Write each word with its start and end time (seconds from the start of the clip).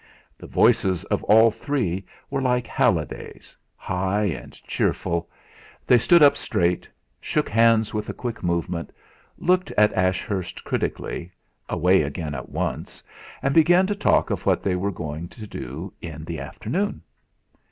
The 0.35 0.47
voices 0.47 1.03
of 1.11 1.21
all 1.25 1.51
three 1.51 2.03
were 2.31 2.41
like 2.41 2.65
Halliday's, 2.65 3.55
high 3.75 4.23
and 4.23 4.51
cheerful; 4.63 5.29
they 5.85 5.99
stood 5.99 6.23
up 6.23 6.35
straight, 6.35 6.89
shook 7.19 7.47
hands 7.47 7.93
with 7.93 8.09
a 8.09 8.13
quick 8.15 8.41
movement, 8.41 8.91
looked 9.37 9.69
at 9.77 9.93
Ashurst 9.93 10.63
critically, 10.63 11.31
away 11.69 12.01
again 12.01 12.33
at 12.33 12.49
once, 12.49 13.03
and 13.43 13.53
began 13.53 13.85
to 13.85 13.95
talk 13.95 14.31
of 14.31 14.43
what 14.47 14.63
they 14.63 14.75
were 14.75 14.89
going 14.89 15.27
to 15.27 15.45
do 15.45 15.93
in 16.01 16.25
the 16.25 16.39
afternoon. 16.39 17.03